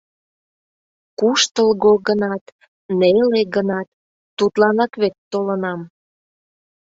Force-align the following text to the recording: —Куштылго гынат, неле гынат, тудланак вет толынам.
—Куштылго 1.19 1.91
гынат, 2.07 2.43
неле 2.99 3.41
гынат, 3.55 3.87
тудланак 4.37 4.91
вет 5.01 5.15
толынам. 5.31 5.79